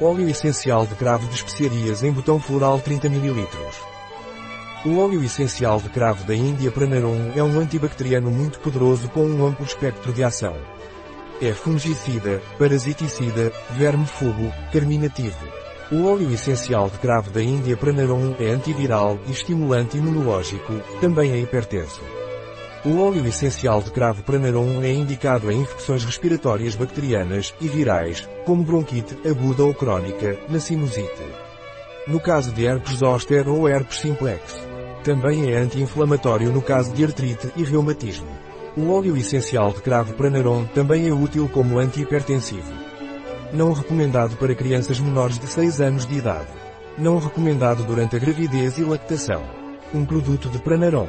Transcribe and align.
Óleo 0.00 0.28
essencial 0.28 0.84
de 0.86 0.96
cravo 0.96 1.28
de 1.28 1.36
especiarias 1.36 2.02
em 2.02 2.10
botão 2.10 2.40
floral 2.40 2.80
30 2.80 3.06
ml. 3.06 3.46
O 4.84 4.98
óleo 4.98 5.22
essencial 5.22 5.80
de 5.80 5.88
cravo 5.88 6.24
da 6.24 6.34
Índia 6.34 6.72
Pranarum 6.72 7.30
é 7.36 7.42
um 7.44 7.60
antibacteriano 7.60 8.28
muito 8.28 8.58
poderoso 8.58 9.08
com 9.10 9.24
um 9.24 9.46
amplo 9.46 9.64
espectro 9.64 10.12
de 10.12 10.24
ação. 10.24 10.56
É 11.40 11.52
fungicida, 11.52 12.42
parasiticida, 12.58 13.52
verme-fugo, 13.70 14.52
carminativo. 14.72 15.46
O 15.92 16.06
óleo 16.06 16.32
essencial 16.32 16.90
de 16.90 16.98
cravo 16.98 17.30
da 17.30 17.40
Índia 17.40 17.76
Pranarum 17.76 18.34
é 18.40 18.50
antiviral 18.50 19.16
e 19.28 19.30
estimulante 19.30 19.96
imunológico, 19.96 20.72
também 21.00 21.30
é 21.30 21.38
hipertenso. 21.38 22.02
O 22.86 23.00
óleo 23.00 23.26
essencial 23.26 23.80
de 23.80 23.90
cravo 23.90 24.22
Pranarum 24.22 24.82
é 24.82 24.92
indicado 24.92 25.50
em 25.50 25.62
infecções 25.62 26.04
respiratórias 26.04 26.74
bacterianas 26.74 27.54
e 27.58 27.66
virais, 27.66 28.28
como 28.44 28.62
bronquite 28.62 29.16
aguda 29.26 29.64
ou 29.64 29.72
crónica, 29.72 30.38
na 30.50 30.60
sinusite. 30.60 31.24
No 32.06 32.20
caso 32.20 32.52
de 32.52 32.66
herpes 32.66 32.98
zoster 32.98 33.48
ou 33.48 33.66
herpes 33.66 34.00
simplex. 34.00 34.42
Também 35.02 35.50
é 35.50 35.56
anti-inflamatório 35.56 36.52
no 36.52 36.60
caso 36.60 36.92
de 36.92 37.02
artrite 37.02 37.50
e 37.56 37.64
reumatismo. 37.64 38.28
O 38.76 38.92
óleo 38.92 39.16
essencial 39.16 39.72
de 39.72 39.80
cravo 39.80 40.12
Pranarum 40.12 40.66
também 40.66 41.08
é 41.08 41.12
útil 41.12 41.48
como 41.48 41.78
antihipertensivo. 41.78 42.70
Não 43.50 43.72
recomendado 43.72 44.36
para 44.36 44.54
crianças 44.54 45.00
menores 45.00 45.38
de 45.38 45.46
6 45.46 45.80
anos 45.80 46.04
de 46.04 46.18
idade. 46.18 46.52
Não 46.98 47.18
recomendado 47.18 47.82
durante 47.84 48.14
a 48.14 48.18
gravidez 48.18 48.76
e 48.76 48.84
lactação. 48.84 49.42
Um 49.94 50.04
produto 50.04 50.50
de 50.50 50.58
Pranarum. 50.58 51.08